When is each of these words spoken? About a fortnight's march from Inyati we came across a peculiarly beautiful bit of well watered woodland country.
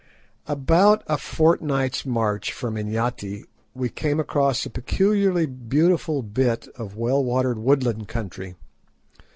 About 0.47 1.03
a 1.05 1.15
fortnight's 1.15 2.07
march 2.07 2.51
from 2.51 2.73
Inyati 2.75 3.43
we 3.75 3.87
came 3.89 4.19
across 4.19 4.65
a 4.65 4.71
peculiarly 4.71 5.45
beautiful 5.45 6.23
bit 6.23 6.67
of 6.69 6.97
well 6.97 7.23
watered 7.23 7.59
woodland 7.59 8.07
country. 8.07 8.55